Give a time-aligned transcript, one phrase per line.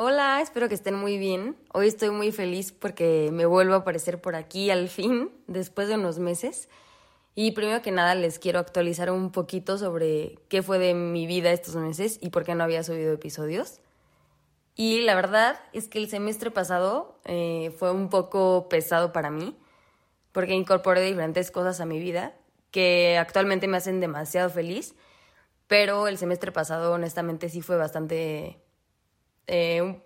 [0.00, 1.56] Hola, espero que estén muy bien.
[1.72, 5.96] Hoy estoy muy feliz porque me vuelvo a aparecer por aquí al fin, después de
[5.96, 6.68] unos meses.
[7.34, 11.50] Y primero que nada les quiero actualizar un poquito sobre qué fue de mi vida
[11.50, 13.80] estos meses y por qué no había subido episodios.
[14.76, 19.58] Y la verdad es que el semestre pasado eh, fue un poco pesado para mí
[20.30, 22.36] porque incorporé diferentes cosas a mi vida
[22.70, 24.94] que actualmente me hacen demasiado feliz,
[25.66, 28.60] pero el semestre pasado honestamente sí fue bastante
[29.48, 30.00] eh,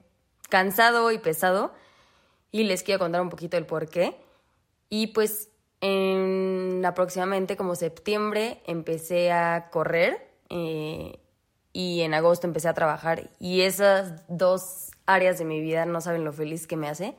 [0.48, 1.72] cansado y pesado
[2.50, 4.16] y les quiero contar un poquito el por qué.
[4.88, 11.18] Y pues en aproximadamente como septiembre empecé a correr eh,
[11.72, 16.24] y en agosto empecé a trabajar y esas dos áreas de mi vida no saben
[16.24, 17.16] lo feliz que me hace.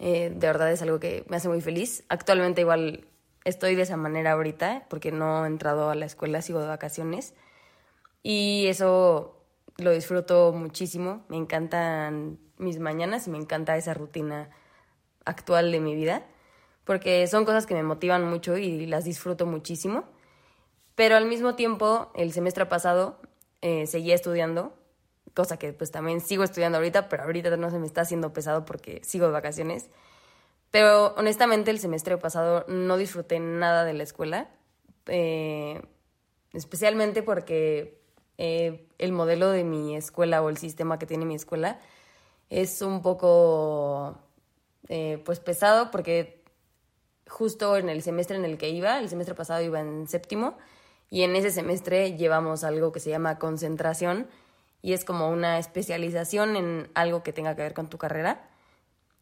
[0.00, 2.04] Eh, de verdad es algo que me hace muy feliz.
[2.08, 3.06] Actualmente igual
[3.44, 7.34] estoy de esa manera ahorita porque no he entrado a la escuela, sigo de vacaciones.
[8.22, 9.33] Y eso
[9.76, 11.24] lo disfruto muchísimo.
[11.28, 14.50] Me encantan mis mañanas y me encanta esa rutina
[15.24, 16.24] actual de mi vida
[16.84, 20.04] porque son cosas que me motivan mucho y las disfruto muchísimo.
[20.94, 23.20] Pero al mismo tiempo, el semestre pasado
[23.62, 24.76] eh, seguía estudiando,
[25.34, 28.64] cosa que pues también sigo estudiando ahorita, pero ahorita no se me está haciendo pesado
[28.64, 29.90] porque sigo de vacaciones.
[30.70, 34.50] Pero honestamente el semestre pasado no disfruté nada de la escuela,
[35.06, 35.82] eh,
[36.52, 38.03] especialmente porque
[38.38, 41.78] eh, el modelo de mi escuela o el sistema que tiene mi escuela
[42.50, 44.18] es un poco
[44.88, 46.42] eh, pues pesado porque
[47.26, 50.56] justo en el semestre en el que iba, el semestre pasado iba en séptimo
[51.10, 54.26] y en ese semestre llevamos algo que se llama concentración
[54.82, 58.50] y es como una especialización en algo que tenga que ver con tu carrera.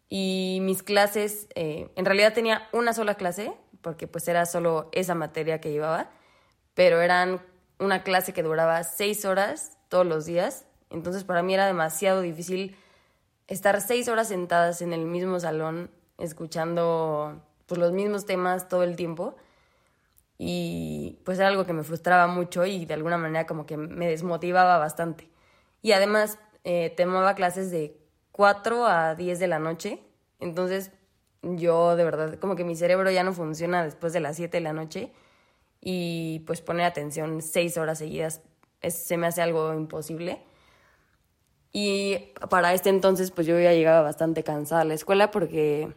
[0.09, 5.15] Y mis clases, eh, en realidad tenía una sola clase, porque pues era solo esa
[5.15, 6.11] materia que llevaba,
[6.75, 7.41] pero eran
[7.83, 10.67] una clase que duraba seis horas todos los días.
[10.91, 12.77] Entonces para mí era demasiado difícil
[13.49, 18.97] estar seis horas sentadas en el mismo salón escuchando pues, los mismos temas todo el
[18.97, 19.37] tiempo.
[20.39, 24.09] Y pues era algo que me frustraba mucho y de alguna manera como que me
[24.09, 25.31] desmotivaba bastante.
[25.83, 27.97] Y además eh, tomaba clases de
[28.33, 30.03] 4 a 10 de la noche.
[30.41, 30.91] Entonces
[31.43, 34.63] yo de verdad como que mi cerebro ya no funciona después de las 7 de
[34.63, 35.13] la noche
[35.83, 38.41] y pues poner atención seis horas seguidas
[38.81, 40.43] se me hace algo imposible.
[41.73, 45.93] Y para este entonces pues yo ya llegaba bastante cansada a la escuela porque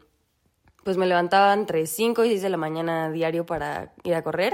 [0.83, 4.53] pues me levantaba entre 5 y 6 de la mañana diario para ir a correr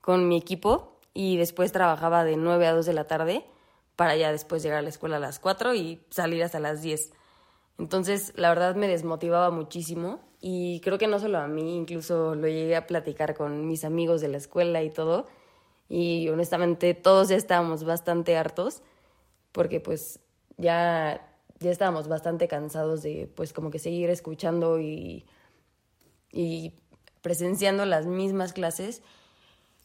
[0.00, 3.44] con mi equipo y después trabajaba de 9 a 2 de la tarde
[3.94, 7.12] para ya después llegar a la escuela a las 4 y salir hasta las 10.
[7.78, 12.48] Entonces, la verdad me desmotivaba muchísimo y creo que no solo a mí, incluso lo
[12.48, 15.26] llegué a platicar con mis amigos de la escuela y todo.
[15.88, 18.82] Y honestamente todos ya estábamos bastante hartos
[19.52, 20.20] porque pues
[20.56, 21.26] ya,
[21.60, 25.26] ya estábamos bastante cansados de pues como que seguir escuchando y,
[26.32, 26.74] y
[27.22, 29.02] presenciando las mismas clases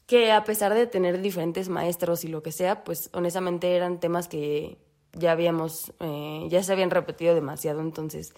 [0.07, 4.27] que a pesar de tener diferentes maestros y lo que sea, pues honestamente eran temas
[4.27, 4.77] que
[5.13, 8.33] ya habíamos, eh, ya se habían repetido demasiado, entonces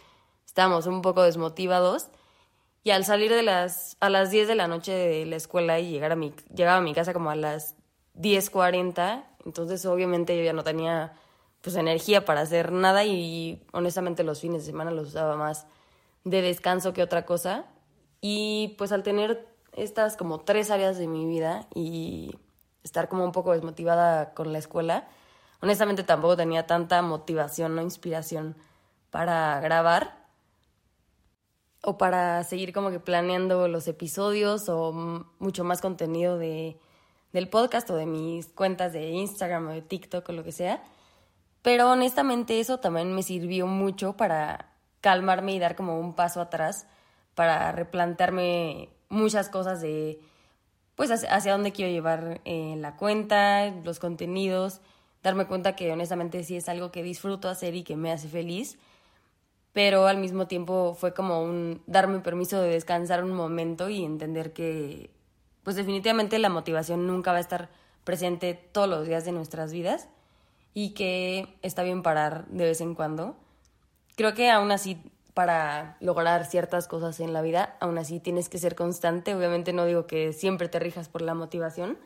[0.46, 2.10] estábamos un poco desmotivados.
[2.84, 5.90] Y al salir de las, a las 10 de la noche de la escuela y
[5.90, 7.76] llegar a mi, llegaba a mi casa como a las
[8.16, 11.14] 10.40, entonces obviamente yo ya no tenía
[11.62, 15.66] pues energía para hacer nada y honestamente los fines de semana los usaba más
[16.26, 17.66] de descanso que otra cosa.
[18.20, 22.36] Y pues al tener estas como tres áreas de mi vida y
[22.84, 25.08] estar como un poco desmotivada con la escuela,
[25.64, 28.58] honestamente tampoco tenía tanta motivación o inspiración
[29.12, 30.28] para grabar
[31.82, 34.92] o para seguir como que planeando los episodios o
[35.40, 36.78] mucho más contenido de,
[37.32, 40.84] del podcast o de mis cuentas de Instagram o de TikTok o lo que sea.
[41.62, 46.88] Pero honestamente eso también me sirvió mucho para calmarme y dar como un paso atrás
[47.36, 50.20] para replantearme muchas cosas de
[50.96, 54.82] pues hacia, dónde quiero llevar eh, la cuenta, los contenidos
[55.24, 58.78] darme cuenta que honestamente sí es algo que disfruto hacer y que me hace feliz,
[59.72, 64.54] pero al mismo tiempo fue como un darme permiso de descansar un momento y entender
[64.54, 65.10] que
[65.64, 67.70] pues definitivamente la motivación nunca va a estar
[68.04, 70.10] presente todos los días de nuestras vidas
[70.74, 73.36] y que está bien parar de vez en cuando.
[74.16, 75.02] Creo que aún así
[75.34, 79.34] para lograr ciertas cosas en la vida, aún así tienes que ser constante.
[79.34, 81.98] Obviamente no digo que siempre te rijas por la motivación,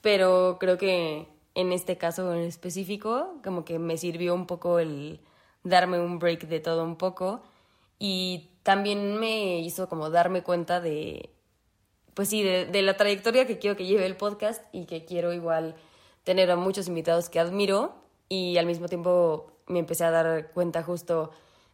[0.00, 1.28] pero creo que
[1.60, 5.20] en este caso en específico, como que me sirvió un poco el
[5.62, 7.42] darme un break de todo un poco
[7.98, 11.30] y también me hizo como darme cuenta de,
[12.14, 15.76] pues sí, de, la trayectoria que quiero que lleve el podcast y que quiero igual
[16.24, 17.94] tener a muchos invitados que admiro
[18.28, 21.30] y al mismo tiempo me empecé a dar cuenta justo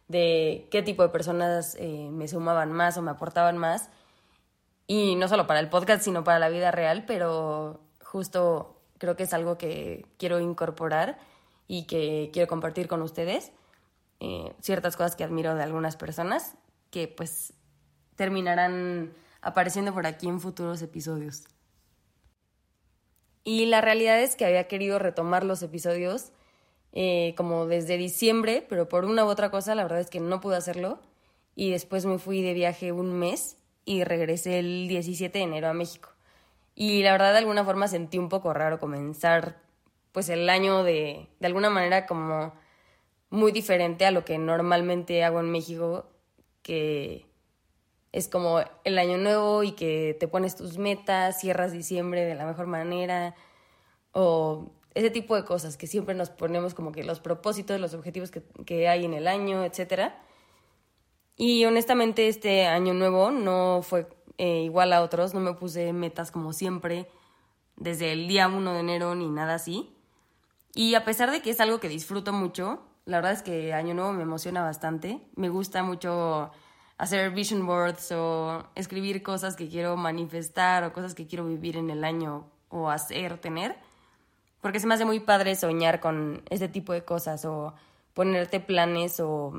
[0.07, 3.89] de qué tipo de personas eh, me sumaban más o me aportaban más.
[4.87, 9.23] Y no solo para el podcast, sino para la vida real, pero justo creo que
[9.23, 11.17] es algo que quiero incorporar
[11.67, 13.51] y que quiero compartir con ustedes.
[14.19, 16.55] Eh, ciertas cosas que admiro de algunas personas
[16.89, 17.53] que pues
[18.15, 21.43] terminarán apareciendo por aquí en futuros episodios.
[23.43, 26.31] Y la realidad es que había querido retomar los episodios
[26.91, 30.41] eh, como desde diciembre, pero por una u otra cosa la verdad es que no
[30.41, 30.99] pude hacerlo.
[31.55, 35.73] Y después me fui de viaje un mes y regresé el 17 de enero a
[35.73, 36.16] México.
[36.79, 39.57] Y la verdad de alguna forma sentí un poco raro comenzar
[40.11, 42.53] pues el año de, de alguna manera como
[43.31, 46.05] muy diferente a lo que normalmente hago en México,
[46.61, 47.25] que
[48.11, 52.45] es como el año nuevo y que te pones tus metas, cierras diciembre de la
[52.45, 53.33] mejor manera,
[54.11, 58.29] o ese tipo de cosas que siempre nos ponemos como que los propósitos, los objetivos
[58.31, 60.11] que, hay en el año, etc.
[61.35, 64.07] Y honestamente este año nuevo no fue
[64.37, 67.07] eh, igual a otros, no me puse metas como siempre
[67.75, 69.93] desde el día 1 de enero ni nada así.
[70.73, 73.93] Y a pesar de que es algo que disfruto mucho, la verdad es que año
[73.93, 76.51] nuevo me emociona bastante, me gusta mucho
[76.97, 81.89] hacer vision boards o escribir cosas que quiero manifestar o cosas que quiero vivir en
[81.89, 83.75] el año o hacer, tener
[84.61, 87.73] porque se me hace muy padre soñar con ese tipo de cosas o
[88.13, 89.53] ponerte planes o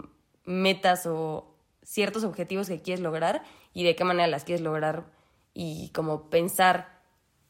[0.44, 1.46] metas o
[1.88, 3.42] ciertos objetivos que quieres lograr
[3.72, 5.10] y de qué manera las quieres lograr
[5.54, 7.00] y como pensar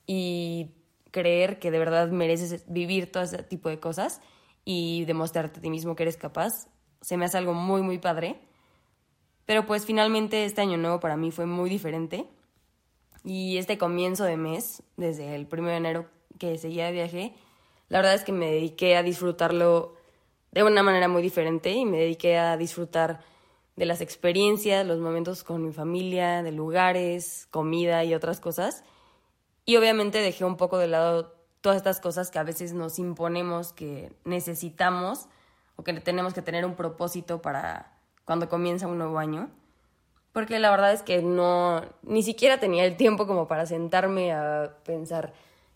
[0.06, 0.76] y
[1.11, 4.20] creer que de verdad mereces vivir todo ese tipo de cosas
[4.64, 6.69] y demostrarte a ti mismo que eres capaz,
[7.00, 8.38] se me hace algo muy, muy padre.
[9.44, 12.25] Pero pues finalmente este año nuevo para mí fue muy diferente.
[13.25, 16.06] Y este comienzo de mes, desde el 1 de enero
[16.38, 17.35] que seguía de viaje,
[17.88, 19.96] la verdad es que me dediqué a disfrutarlo
[20.52, 23.20] de una manera muy diferente y me dediqué a disfrutar
[23.79, 28.83] de las experiencias, los momentos con mi familia, de lugares, comida y otras cosas.
[29.65, 33.73] Y obviamente dejé un poco de lado todas estas cosas que a veces nos imponemos
[33.73, 35.29] que necesitamos
[35.77, 39.49] o que tenemos que tener un propósito para cuando comienza un nuevo año.
[40.33, 44.75] Porque la verdad es que no, ni siquiera tenía el tiempo como para sentarme a
[44.83, 45.33] pensar,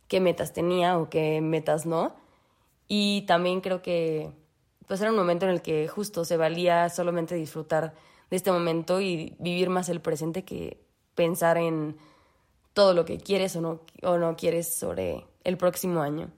[0.08, 2.16] qué metas tenía o qué metas no.
[2.88, 4.32] Y también creo que
[4.92, 7.94] pues era un momento en el que justo se valía solamente disfrutar
[8.28, 10.84] de este momento y vivir más el presente que
[11.14, 11.96] pensar en
[12.74, 16.30] todo lo que quieres o no, o no quieres sobre el próximo año.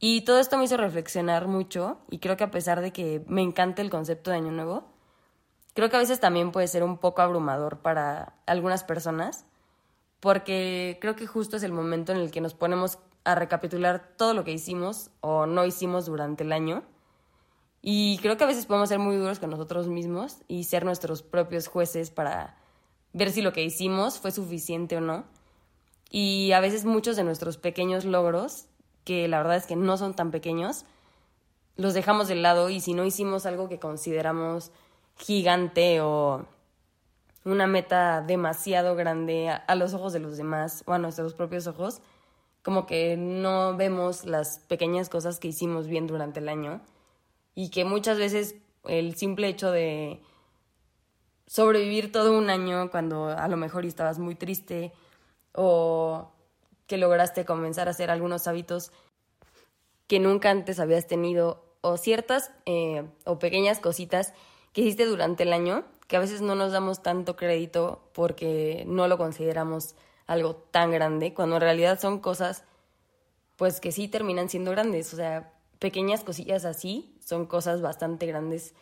[0.00, 3.42] Y todo esto me hizo reflexionar mucho y creo que a pesar de que me
[3.42, 4.88] encanta el concepto de Año Nuevo,
[5.74, 9.44] creo que a veces también puede ser un poco abrumador para algunas personas
[10.18, 14.34] porque creo que justo es el momento en el que nos ponemos a recapitular todo
[14.34, 16.82] lo que hicimos o no hicimos durante el año.
[17.86, 21.22] Y creo que a veces podemos ser muy duros con nosotros mismos y ser nuestros
[21.22, 22.56] propios jueces para
[23.12, 25.26] ver si lo que hicimos fue suficiente o no.
[26.08, 28.68] Y a veces muchos de nuestros pequeños logros,
[29.04, 30.86] que la verdad es que no son tan pequeños,
[31.76, 34.70] los dejamos de lado y si no hicimos algo que consideramos
[35.18, 36.46] gigante o
[37.44, 42.00] una meta demasiado grande a, los ojos de los demás o a nuestros propios ojos,
[42.62, 46.80] como que no vemos las pequeñas cosas que hicimos bien durante el año
[47.54, 50.20] y que muchas veces el simple hecho de
[51.46, 54.92] sobrevivir todo un año cuando a lo mejor estabas muy triste
[55.52, 56.30] o
[56.86, 58.92] que lograste comenzar a hacer algunos hábitos
[60.06, 64.34] que nunca antes habías tenido o ciertas eh, o pequeñas cositas
[64.72, 69.08] que hiciste durante el año que a veces no nos damos tanto crédito porque no
[69.08, 69.94] lo consideramos
[70.26, 72.64] algo tan grande, cuando en realidad son cosas
[73.56, 78.74] pues que sí terminan siendo grandes, o sea, pequeñas cosillas así son cosas bastante grandes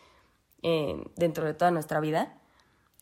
[0.61, 2.37] eh, dentro de toda nuestra vida.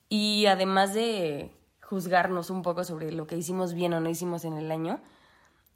[0.09, 4.57] Y además de juzgarnos un poco sobre lo que hicimos bien o no hicimos en
[4.57, 5.01] el año,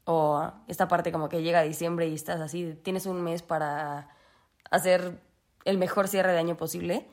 [0.05, 4.09] o esta parte como que llega diciembre y estás así, tienes un mes para
[4.71, 5.21] hacer
[5.65, 7.07] el mejor cierre de año posible,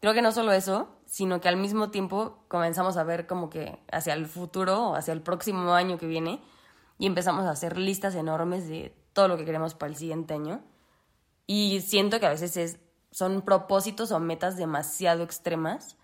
[0.00, 3.78] creo que no solo eso, sino que al mismo tiempo comenzamos a ver como que
[3.90, 6.42] hacia el futuro o hacia el próximo año que viene
[6.98, 10.60] y empezamos a hacer listas enormes de todo lo que queremos para el siguiente año.
[11.48, 12.78] Y siento que a veces es,
[13.10, 15.96] son propósitos o metas demasiado extremas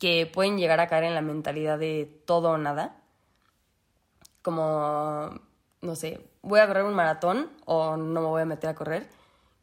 [0.00, 3.00] que pueden llegar a caer en la mentalidad de todo o nada.
[4.42, 5.38] Como,
[5.82, 9.20] no sé, voy a correr un maratón o no me voy a meter a correr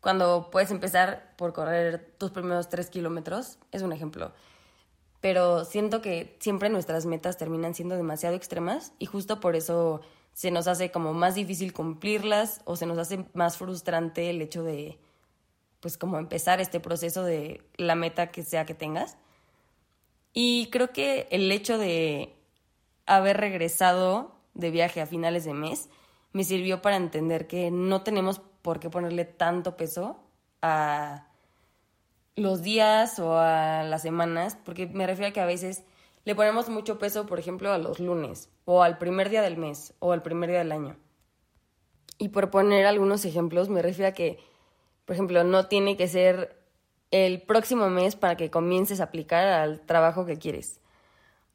[0.08, 4.32] cuando puedes empezar por correr tus primeros tres kilómetros, es un ejemplo.
[5.20, 10.02] Pero siento que siempre nuestras metas terminan siendo demasiado extremas y justo por eso
[10.34, 14.64] se nos hace como más difícil cumplirlas o se nos hace más frustrante el hecho
[14.64, 15.00] de
[15.80, 19.18] pues como empezar este proceso de la meta que sea que tengas.
[20.34, 22.36] Y creo que el hecho de
[23.06, 25.90] haber regresado de viaje a finales de mes
[26.34, 30.20] me sirvió para entender que no tenemos por qué ponerle tanto peso
[30.62, 31.28] a
[32.36, 35.84] los días o a las semanas, porque me refiero a que a veces
[36.26, 39.94] le ponemos mucho peso, por ejemplo, a los lunes, o al primer día del mes,
[40.00, 40.98] o al primer día del año.
[42.18, 44.38] Y por poner algunos ejemplos, me refiero a que,
[45.08, 46.62] por ejemplo, no tiene que ser
[47.12, 50.82] el próximo mes para que comiences a aplicar al trabajo que quieres.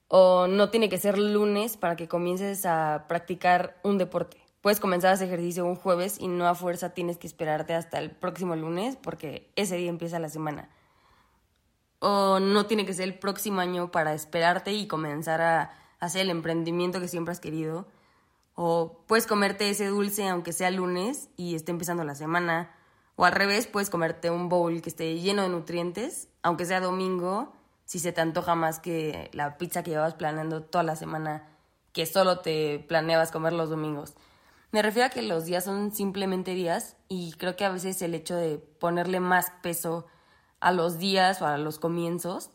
[0.09, 4.39] O no tiene que ser lunes para que comiences a practicar un deporte.
[4.63, 7.99] Puedes comenzar a hacer ejercicio un jueves y no a fuerza tienes que esperarte hasta
[7.99, 10.71] el próximo lunes porque ese día empieza la semana.
[11.99, 16.31] O no tiene que ser el próximo año para esperarte y comenzar a hacer el
[16.31, 17.87] emprendimiento que siempre has querido.
[18.55, 22.75] O puedes comerte ese dulce aunque sea lunes y esté empezando la semana.
[23.17, 27.53] O al revés, puedes comerte un bowl que esté lleno de nutrientes, aunque sea domingo,
[27.85, 31.49] si se te antoja más que la pizza que llevabas planeando toda la semana,
[31.93, 34.15] que solo te planeabas comer los domingos.
[34.71, 38.15] Me refiero a que los días son simplemente días y creo que a veces el
[38.15, 40.07] hecho de ponerle más peso
[40.61, 42.51] a los días o a los comienzos,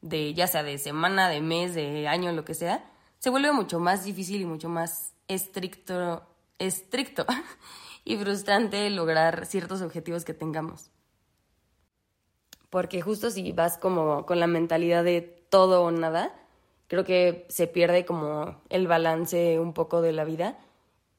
[0.00, 2.84] de ya sea de semana, de mes, de año, lo que sea,
[3.20, 6.26] se vuelve mucho más difícil y mucho más estricto,
[6.58, 7.24] estricto
[8.04, 10.90] y frustrante lograr ciertos objetivos que tengamos.
[12.70, 16.34] Porque justo si vas como con la mentalidad de todo o nada,
[16.88, 20.58] creo que se pierde como el balance un poco de la vida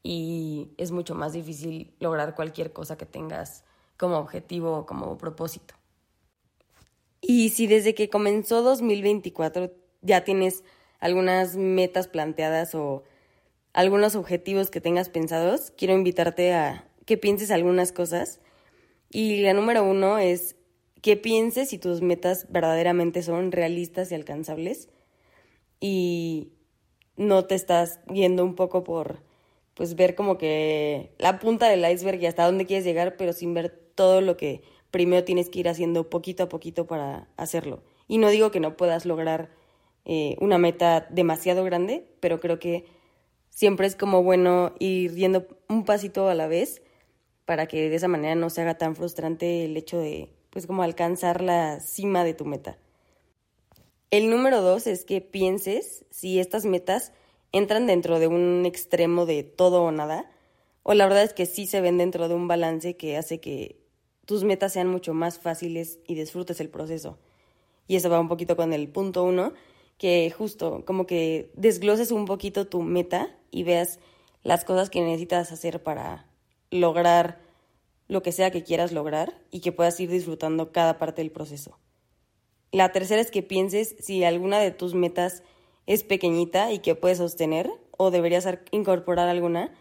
[0.04, 3.64] y es mucho más difícil lograr cualquier cosa que tengas
[3.98, 5.74] como objetivo o como propósito.
[7.22, 10.64] Y si desde que comenzó 2024 ya tienes
[11.00, 13.04] algunas metas planteadas o
[13.76, 18.40] algunos objetivos que tengas pensados, quiero invitarte a que pienses algunas cosas.
[19.12, 20.56] Y la número uno es
[21.02, 24.88] que pienses si tus metas verdaderamente son realistas y alcanzables
[25.82, 26.54] y
[27.18, 29.22] no te estás yendo un poco por
[29.74, 33.54] pues ver como que la punta del iceberg y hasta dónde quieres llegar, pero sin
[33.54, 37.84] ver todo lo que primero tienes que ir haciendo poquito a poquito para hacerlo.
[38.08, 39.50] Y no digo que no puedas lograr
[40.06, 42.95] eh, una meta demasiado grande, pero creo que
[43.56, 46.82] siempre es como bueno ir yendo un pasito a la vez
[47.46, 50.84] para que de esa manera no se haga tan frustrante el hecho de, pues como
[50.84, 52.78] alcanzar la cima de tu meta.
[54.12, 57.14] El número dos es que pienses si estas metas
[57.54, 60.30] entran dentro de un extremo de todo o nada,
[60.84, 63.80] o la verdad es que sí se ven dentro de un balance que hace que
[64.26, 67.18] tus metas sean mucho más fáciles y disfrutes el proceso.
[67.88, 69.54] Y eso va un poquito con el punto uno,
[69.98, 74.00] que justo como que desgloses un poquito tu meta y veas
[74.44, 76.28] las cosas que necesitas hacer para
[76.70, 77.40] lograr
[78.08, 81.80] lo que sea que quieras lograr y que puedas ir disfrutando cada parte del proceso.
[82.72, 85.42] La tercera es que pienses si alguna de tus metas
[85.88, 89.74] es pequeñita y que puedes sostener o deberías incorporar alguna.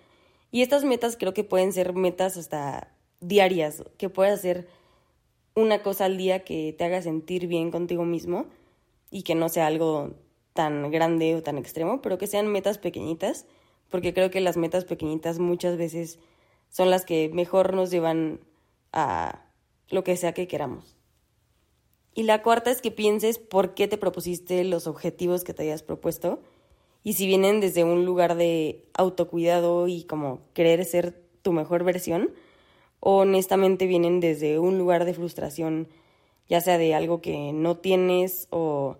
[0.53, 4.69] Y estas metas creo que pueden ser metas hasta diarias, que puedes hacer
[5.57, 8.47] una cosa al día que te haga sentir bien contigo mismo
[9.11, 10.15] y que no sea algo
[10.53, 13.47] tan grande o tan extremo, pero que sean metas pequeñitas,
[13.91, 16.19] porque creo que las metas pequeñitas muchas veces
[16.71, 18.41] son las que mejor nos llevan
[18.93, 19.45] a
[19.89, 20.97] lo que sea que queramos.
[22.15, 25.83] Y la cuarta es que pienses por qué te propusiste los objetivos que te hayas
[25.83, 26.41] propuesto
[27.03, 32.33] y si vienen desde un lugar de autocuidado y como querer ser tu mejor versión
[33.01, 35.89] o honestamente vienen desde un lugar de frustración,
[36.49, 38.97] ya sea de algo que no tienes o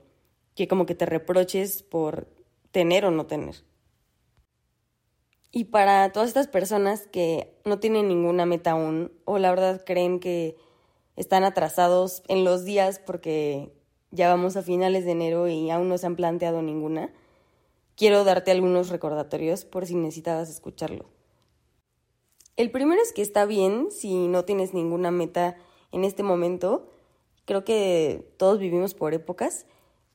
[0.55, 2.29] que como que te reproches por
[2.71, 3.65] tener o no tener.
[5.57, 10.19] Y para todas estas personas que no tienen ninguna meta aún o la verdad creen
[10.19, 10.57] que
[11.15, 13.73] están atrasados en los días porque
[14.11, 17.13] ya vamos a finales de enero y aún no se han planteado ninguna,
[17.95, 21.05] quiero darte algunos recordatorios por si necesitabas escucharlo.
[22.57, 25.57] El primero es que está bien si no tienes ninguna meta
[25.93, 26.91] en este momento.
[27.45, 29.67] Creo que todos vivimos por épocas,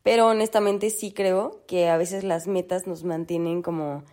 [0.03, 4.03] pero honestamente sí creo que a veces las metas nos mantienen como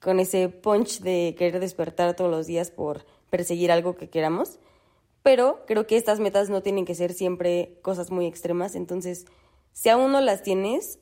[0.00, 4.58] con ese punch de querer despertar todos los días por perseguir algo que queramos
[5.22, 9.26] pero creo que estas metas no tienen que ser siempre cosas muy extremas, entonces
[9.72, 10.98] si aún no las tienes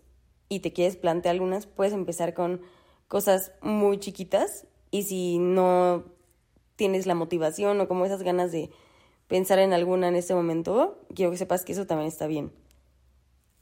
[0.49, 2.61] y te quieres plantear algunas, puedes empezar con
[3.07, 6.05] cosas muy chiquitas y si no
[6.77, 8.71] tienes la motivación o como esas ganas de
[9.29, 12.53] pensar en alguna en este momento, quiero que sepas que eso también está bien.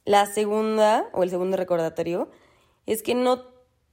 [0.04, 2.30] La segunda o el segundo recordatorio
[2.86, 3.42] es que no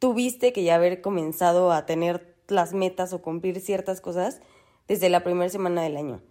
[0.04, 4.42] tuviste que ya haber comenzado a tener las metas o cumplir ciertas cosas
[4.86, 6.22] desde la primera semana del año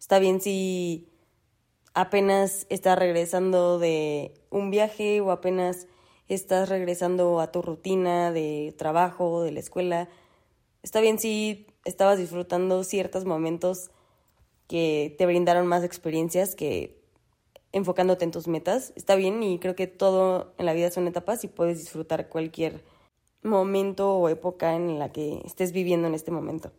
[0.00, 1.08] Está bien si
[1.94, 5.86] apenas estás regresando de un viaje o apenas
[6.26, 10.08] estás regresando a tu rutina de trabajo, de la escuela.
[10.82, 13.92] Está bien si estabas disfrutando ciertos momentos
[14.66, 17.00] que te brindaron más experiencias que
[17.70, 18.92] enfocándote en tus metas.
[18.96, 22.82] Está bien y creo que todo en la vida son etapas y puedes disfrutar cualquier
[23.42, 26.72] momento o época en la que estés viviendo en este momento.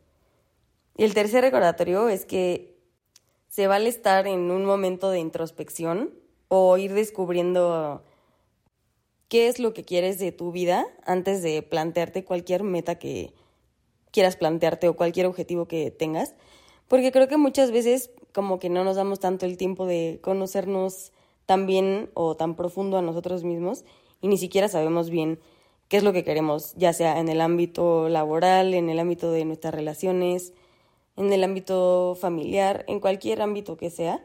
[0.98, 2.78] Y el tercer recordatorio es que
[3.48, 6.14] se vale estar en un momento de introspección
[6.48, 8.04] o ir descubriendo
[9.28, 13.34] qué es lo que quieres de tu vida antes de plantearte cualquier meta que
[14.12, 16.36] quieras plantearte o cualquier objetivo que tengas.
[16.88, 21.14] Porque creo que muchas veces como que no nos damos tanto el tiempo de conocernos
[21.46, 23.84] tan bien o tan profundo a nosotros mismos
[24.22, 25.40] y ni siquiera sabemos bien
[25.92, 29.44] qué es lo que queremos, ya sea en el ámbito laboral, en el ámbito de
[29.44, 30.54] nuestras relaciones,
[31.18, 34.24] en el ámbito familiar, en cualquier ámbito que sea.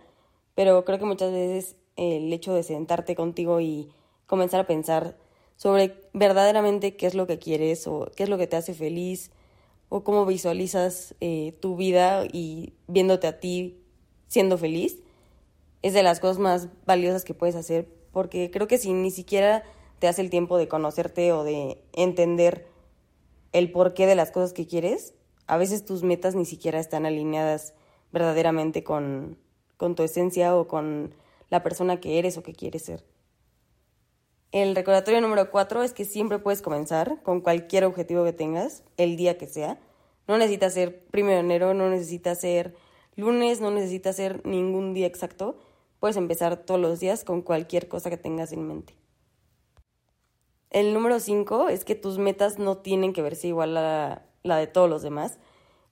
[0.55, 3.89] Pero creo que muchas veces el hecho de sentarte contigo y
[4.29, 5.17] comenzar a pensar
[5.57, 9.33] sobre verdaderamente qué es lo que quieres o qué es lo que te hace feliz
[9.89, 13.83] o cómo visualizas eh, tu vida y viéndote a ti
[14.29, 15.01] siendo feliz,
[15.83, 19.65] es de las cosas más valiosas que puedes hacer, porque creo que si ni siquiera
[19.99, 22.67] te hace el tiempo de conocerte o de entender
[23.53, 25.15] el porqué de las cosas que quieres,
[25.47, 27.75] a veces tus metas ni siquiera están alineadas
[28.13, 29.39] verdaderamente con,
[29.77, 31.15] con tu esencia o con
[31.49, 33.05] la persona que eres o que quieres ser.
[34.53, 39.17] El recordatorio número cuatro es que siempre puedes comenzar con cualquier objetivo que tengas, el
[39.17, 39.79] día que sea.
[40.29, 42.75] No necesitas ser primero de enero, no necesitas ser
[43.17, 45.59] lunes, no necesitas ser ningún día exacto.
[46.01, 48.95] Puedes empezar todos los días con cualquier cosa que tengas en mente.
[50.77, 54.67] El número cinco es que tus metas no tienen que verse igual a la de
[54.67, 55.39] todos los demás.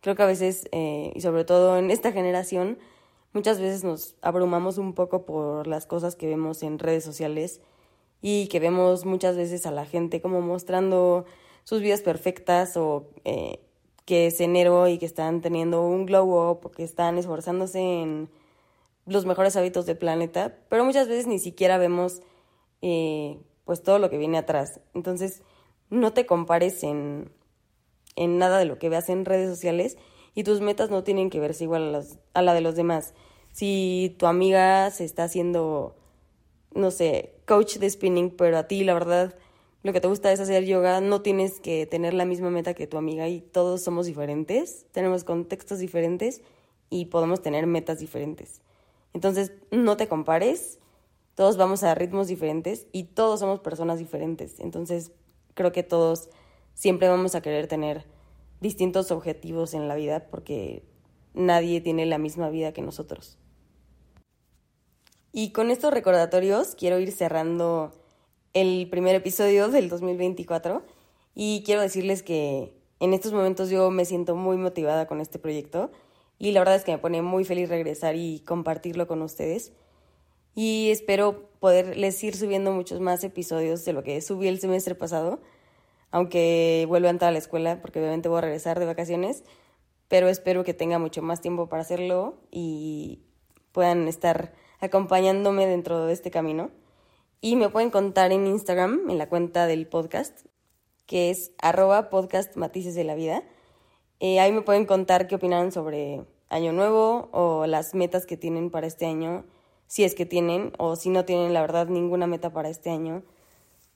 [0.02, 2.78] Creo que a veces, eh, y sobre todo en esta generación,
[3.32, 7.62] muchas veces nos abrumamos un poco por las cosas que vemos en redes sociales
[8.20, 11.24] y que vemos muchas veces a la gente como mostrando
[11.62, 13.60] sus vidas perfectas o eh,
[14.04, 18.28] que es enero y que están teniendo un glow up o que están esforzándose en
[19.06, 22.20] los mejores hábitos del planeta, pero muchas veces ni siquiera vemos
[22.82, 24.80] eh, pues todo lo que viene atrás.
[24.94, 25.42] Entonces,
[25.90, 27.32] no te compares en,
[28.16, 29.96] en nada de lo que veas en redes sociales
[30.34, 33.14] y tus metas no tienen que verse igual a, las, a la de los demás.
[33.52, 35.96] Si tu amiga se está haciendo,
[36.74, 39.36] no sé, coach de spinning, pero a ti la verdad
[39.84, 42.86] lo que te gusta es hacer yoga, no tienes que tener la misma meta que
[42.86, 46.40] tu amiga y todos somos diferentes, tenemos contextos diferentes
[46.88, 48.62] y podemos tener metas diferentes.
[49.12, 50.80] Entonces, no te compares,
[51.34, 54.60] todos vamos a ritmos diferentes y todos somos personas diferentes.
[54.60, 55.12] Entonces,
[55.54, 56.30] creo que todos
[56.74, 58.04] siempre vamos a querer tener
[58.60, 60.84] distintos objetivos en la vida porque
[61.34, 63.38] nadie tiene la misma vida que nosotros.
[65.32, 67.92] Y con estos recordatorios quiero ir cerrando
[68.52, 70.84] el primer episodio del 2024
[71.34, 75.90] y quiero decirles que en estos momentos yo me siento muy motivada con este proyecto
[76.38, 79.72] y la verdad es que me pone muy feliz regresar y compartirlo con ustedes
[80.54, 85.40] y espero poderles ir subiendo muchos más episodios de lo que subí el semestre pasado,
[86.10, 89.44] aunque vuelva a entrar a la escuela porque obviamente voy a regresar de vacaciones,
[90.08, 93.22] pero espero que tenga mucho más tiempo para hacerlo y
[93.72, 96.70] puedan estar acompañándome dentro de este camino.
[97.40, 100.46] Y me pueden contar en Instagram, en la cuenta del podcast,
[101.06, 103.42] que es arroba podcast matices de la vida.
[104.20, 108.70] Eh, ahí me pueden contar qué opinan sobre Año Nuevo o las metas que tienen
[108.70, 109.44] para este año,
[109.86, 113.22] si es que tienen, o si no tienen, la verdad, ninguna meta para este año.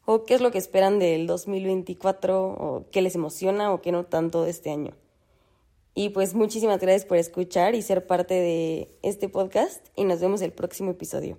[0.04, 4.04] O qué es lo que esperan del 2024, o qué les emociona o qué no
[4.04, 4.94] tanto de este año.
[5.94, 10.40] Y pues muchísimas gracias por escuchar y ser parte de este podcast y nos vemos
[10.42, 11.38] el próximo episodio.